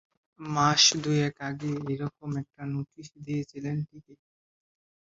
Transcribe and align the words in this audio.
মাস 0.39 0.83
দুয়েক 1.03 1.35
আগে 1.49 1.71
এ 1.85 1.95
রকম 2.01 2.29
একটা 2.41 2.61
নোটিস 2.73 3.07
দিয়েছিলেন 3.25 3.77
ঠিকই। 3.87 4.15